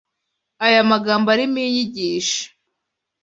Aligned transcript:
aya 0.65 0.81
magambo 0.91 1.27
arimo 1.35 1.57
inyigisho 1.67 2.41